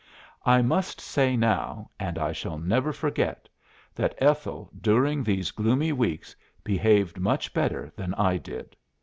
"I 0.47 0.63
must 0.63 0.99
say 0.99 1.37
now, 1.37 1.91
and 1.99 2.17
I 2.17 2.31
shall 2.31 2.57
never 2.57 2.91
forget, 2.91 3.47
that 3.93 4.15
Ethel 4.17 4.71
during 4.81 5.21
these 5.23 5.51
gloomy 5.51 5.91
weeks 5.91 6.35
behaved 6.63 7.19
much 7.19 7.53
better 7.53 7.91
than 7.95 8.15
I 8.15 8.37
did. 8.37 8.75